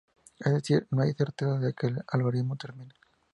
[0.39, 2.95] Es decir, no hay certeza de que el algoritmo termine.